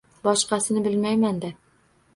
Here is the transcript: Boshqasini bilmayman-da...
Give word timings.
Boshqasini 0.27 0.83
bilmayman-da... 0.89 1.55